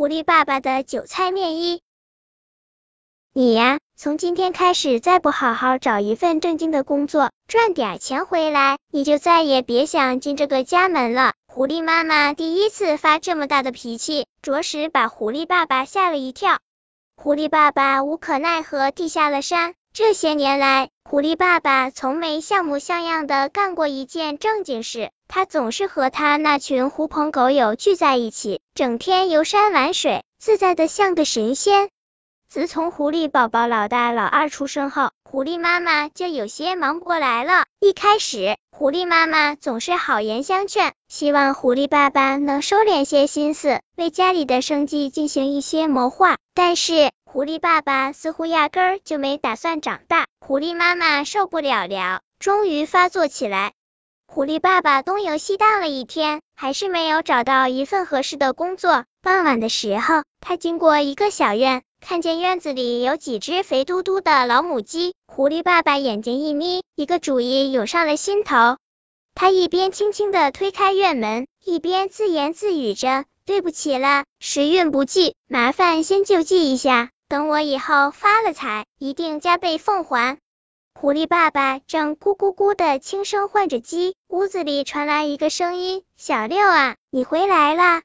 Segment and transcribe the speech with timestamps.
[0.00, 1.82] 狐狸爸爸的韭菜面衣。
[3.34, 11.34] 你呀，从今天开始，再不好好找一份正经的工作，赚点钱回来，你就再也别想进这个家门了。
[11.46, 16.60] 狐狸妈妈第一次发这么大的脾气，着实把狐狸爸爸吓了一跳。
[17.14, 19.74] 狐狸爸爸无可奈何地下了山。
[19.92, 31.90] 这些年来，狐狸爸爸从没像模像样的干过一件正经事，他总是和他那群狐朋狗友聚在一起，整天游山玩水，自在的像个神仙。
[32.48, 37.64] 自从狐狸宝宝老大老二出生后，狐狸妈妈就有些忙不过来了。
[37.80, 46.36] 一开始，狐狸妈妈总是好言相劝，希望狐狸爸爸能收敛些心思，为家里的生计进行一些谋划。
[46.54, 50.26] 但是，狐狸爸爸似乎压根儿就没打算长大。
[50.40, 53.72] 狐狸妈妈受不了了，终于发作起来。
[54.26, 59.04] 狐狸爸爸东游西荡了一天，还是没有找到一份合适的工作。
[59.22, 61.84] 傍晚的时候，他经过一个小院。
[62.00, 68.76] 看见院子里有几只肥嘟嘟的老母鸡，狐狸爸爸眼睛一眯，一个主意涌上了心头。
[69.36, 80.38] 他一边轻轻的推开院门，一边自言自语着：“对不起了，时运不济，麻烦先救济一下，等我以后发了财，一定加倍奉还。”
[81.00, 88.02] 狐狸爸爸正咕咕咕的轻声唤着鸡，屋子里传来一个声音：“小六啊，你回来了。”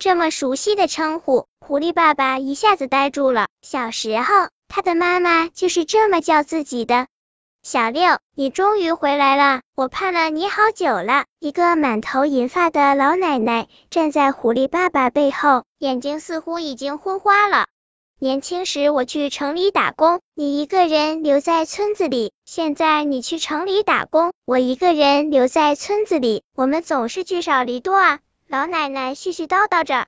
[0.00, 3.46] 这么熟悉的称呼，狐狸爸爸一下子呆住了。
[3.62, 7.06] 小时候，他的妈妈就是这么叫自己的。
[7.62, 11.24] 小六，你终于回来了，我盼了你好久了。
[11.38, 17.66] 一个满头银发的老奶奶站在狐狸爸爸背后，眼睛似乎已经昏花了。
[18.18, 28.20] 年轻时我去城里打工，你一个人留在村子里；现在你去城里打工，我一个人留在村子里，我们总是聚少离多啊。
[28.48, 30.06] 老奶奶絮絮叨叨着，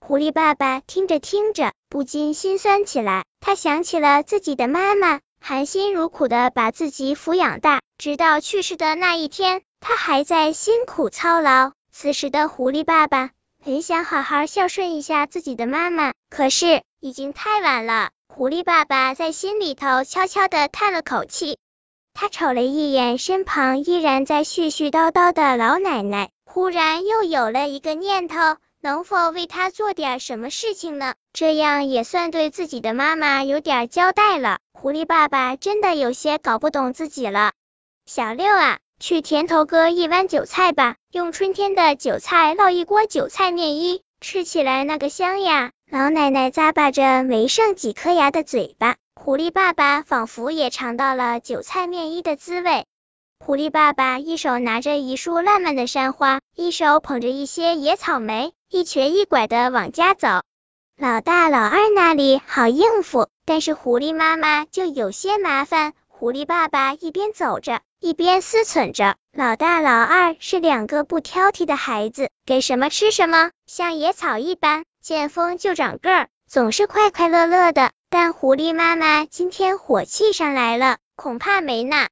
[0.00, 3.24] 狐狸爸爸听着听着，不禁心酸起来。
[3.38, 11.70] 他想起了自己的妈妈，含辛茹苦的把自己抚养大，直到去世的那一天，他还在辛苦操劳。
[11.92, 13.30] 此时的狐狸爸爸
[13.64, 18.10] 很想好好孝顺一下自己的妈妈，可是已经太晚了。
[18.28, 21.56] 狐狸爸爸在心里头悄悄的叹了口气，
[22.12, 26.28] 他瞅了一眼身旁依然在絮絮叨叨的老奶奶。
[26.44, 28.36] 忽然又有了一个念头，
[28.82, 31.14] 能否为他做点什么事情呢？
[31.32, 34.58] 这样也算对自己的妈妈有点交代了。
[34.74, 37.52] 狐狸爸爸真的有些搞不懂自己了。
[38.04, 45.72] 小六啊，去田头割一弯韭菜吧，用春天的韭菜烙一锅韭菜面衣，吃起来那个香呀！
[45.90, 52.86] 老奶奶咂巴着没剩几颗牙的嘴巴，狐狸爸爸仿佛也尝到了韭菜面衣的滋味。
[53.44, 60.28] 狐狸爸爸一手拿着一束烂漫的山花，一手捧着一些野草莓，一瘸一拐的往家走。
[60.96, 65.92] 老大、老二那里好应付，但是狐狸妈妈就有些麻烦。
[66.06, 69.16] 狐狸爸爸一边走着，一边思忖着。
[69.32, 77.92] 老大、老二是两个不挑剔的孩子，给什么吃什么，像野草一般，见风就长个儿，总是快快乐乐的。
[78.10, 82.10] 但狐狸妈妈今天火气上来了，恐怕没那。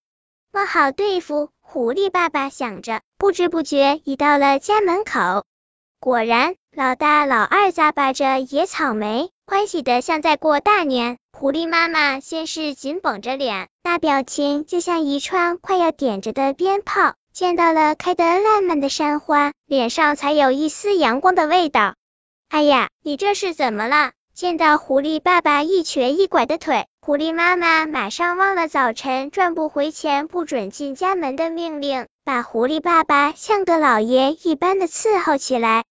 [0.50, 5.44] 么好对付，狐狸爸爸想着，不知不觉已到了家门口。
[6.00, 11.18] 果然，老大、老二咂巴着野草莓，欢喜的像在过大年。
[11.32, 17.14] 狐狸妈妈先是紧绷着脸，那表情就像一串快要点着的鞭炮。
[17.32, 21.94] 见到了开得烂漫的山花，脸上才有一丝阳光的味道。
[22.50, 24.12] 哎呀，你这是怎么了？
[24.34, 26.86] 见到狐狸爸爸一瘸一拐的腿。
[27.00, 35.84] 狐狸妈妈马上忘了早晨转不回前不准进家门的命令，把狐狸爸爸像个老爷一般的伺候起来。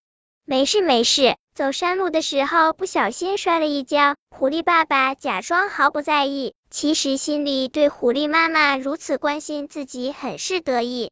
[0.46, 4.16] 没事没事，走山路的时候不小心摔了一跤。
[4.30, 11.12] 狐狸爸爸假装毫不在意，其实心里对狐狸妈妈如此关心自己很是得意。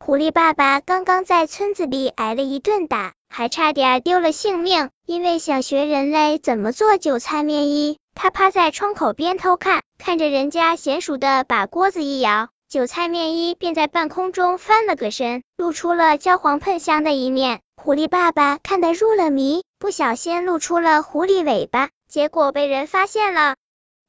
[0.00, 7.98] 狐狸爸爸刚刚在村子里挨了一顿打，还差点丢了性命，因为想学人类怎么做韭菜面衣。
[8.14, 17.60] 他趴在窗口边偷看，看着人家娴熟的把锅子一摇，韭菜面衣便在半空中翻了个身，露出了焦黄喷香的一面。
[17.86, 23.54] 狐狸爸爸看得入了迷，不小心露出了狐狸尾巴，结果被人发现了。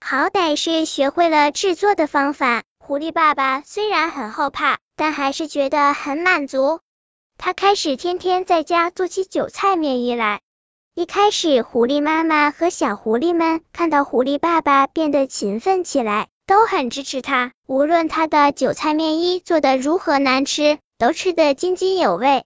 [0.03, 6.79] 好歹是学会了制作的方法，狐狸爸爸虽然很后怕，但还是觉得很满足。
[7.37, 10.41] 他开始天天在家做起韭菜面衣来。
[10.95, 17.51] 一开始，狐狸妈妈和小狐狸们看到狐狸爸爸变得勤奋起来，都很支持他。
[17.67, 22.43] 无论他的韭菜面衣做的如何难吃，都吃得津津有味。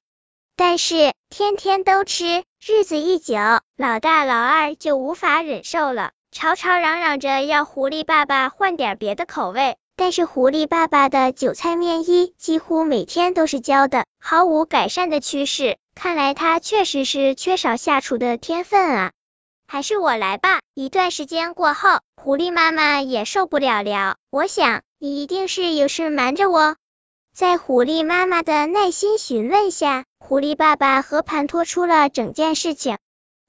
[0.63, 3.33] 但是天天都吃，日子一久，
[3.77, 9.75] 老大老二就无法忍受了，吵吵嚷嚷着要狐狸爸爸换点别的口味。
[9.95, 15.79] 但是狐狸爸爸的韭菜面衣几乎每天都是焦的，毫无改善的趋势。
[15.95, 19.11] 看来他确实是缺少下厨的天分啊。
[19.67, 20.59] 还是我来吧。
[20.75, 24.17] 一段时间过后，狐狸妈妈也受不了了。
[24.29, 26.75] 我想你一定是有事瞒着我。
[27.33, 33.00] 在狐狸妈妈的耐心询问下，狐狸爸爸和盘托出了整件事情。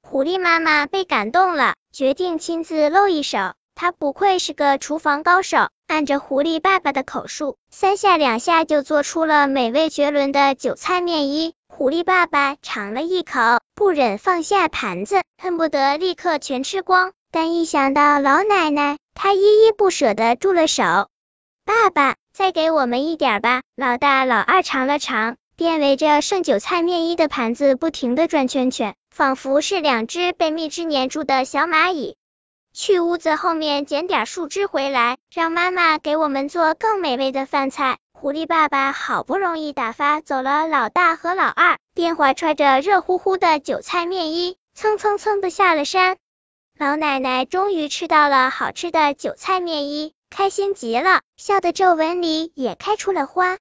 [0.03, 3.53] 狐狸妈妈被感动了，决定亲自露一手。
[3.75, 11.55] 他不愧是个厨房高手，按着狐狸爸爸的口述，三下两下就做出了美味绝伦的韭菜面衣。
[11.69, 17.13] 狐狸爸爸尝了一口，不忍放下盘子，恨不得立刻全吃光。
[17.31, 20.83] 但一想到老奶奶，他依依不舍的住了手。
[21.65, 22.17] 爸爸。
[22.35, 23.61] 再给我们一点吧。
[23.77, 32.17] 老大、老二尝了尝，便围着剩韭菜面衣的盘子不停的转圈圈，仿佛是两只被蜜汁粘住的小蚂蚁。
[32.75, 37.99] 去屋子后面捡点树枝回来，让妈妈给我们做更美味的饭菜。
[38.13, 46.17] 狐狸爸爸好不容易打发走了老大和老二，便怀揣着热乎乎的韭菜面衣，蹭蹭蹭的下了山。
[46.77, 50.13] 老奶奶终于吃到了好吃的韭菜面衣。
[50.29, 53.59] 开心极了，笑的皱纹里也开出了花。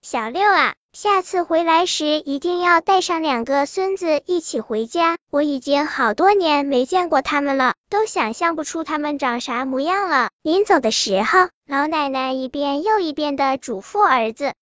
[0.00, 5.18] 小六啊，下次回来时一定要带上两个孙子一起回家。
[5.30, 10.30] 我已经好多年没见过他们了，都想象不出他们长啥模样了。
[10.42, 14.52] 临走的时候，老奶奶一遍又一遍的嘱咐儿子。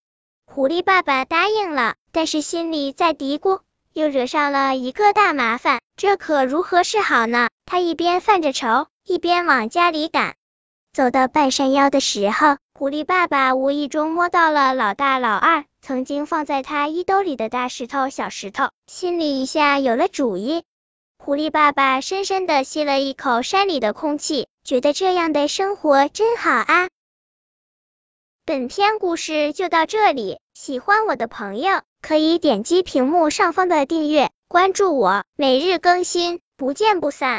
[0.44, 3.60] 狐狸爸爸答应了，但是心里在嘀咕，
[3.94, 7.48] 又惹上了一个大麻烦，这可如何是好呢？
[7.64, 10.34] 他一边犯着愁，一边往家里赶。
[10.92, 20.64] 走到半山腰的时候，狐狸爸爸无意中摸到了老大、老二曾经放在他衣兜里的大石头、小石头，心里一下有了主意。
[21.18, 26.88] 狐狸爸爸深深的吸了一口山里的空气，觉得这样的生活真好啊。
[28.44, 37.36] 本篇故事就到这里，喜欢我的朋友可以点击屏幕上方的订阅，关注我，每日更新，不见不散。